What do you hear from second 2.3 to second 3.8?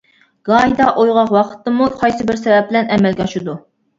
بىر سەۋەب بىلەن ئەمەلگە ئاشىدۇ.